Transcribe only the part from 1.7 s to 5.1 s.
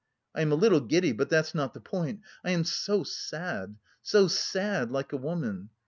the point, I am so sad, so sad...